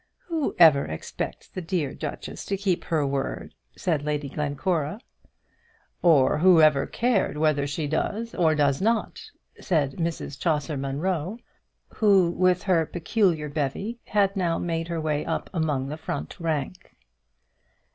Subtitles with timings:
[0.29, 4.99] "Who ever expects the dear duchess to keep her word?" said Lady Glencora.
[6.01, 9.21] "Or whoever cared whether she does or does not?"
[9.59, 11.37] said Mrs Chaucer Munro,
[11.93, 16.95] who, with her peculiar bevy, had now made her way up among the front rank.